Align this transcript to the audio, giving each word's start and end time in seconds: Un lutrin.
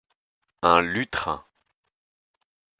Un 0.63 0.79
lutrin. 0.81 1.45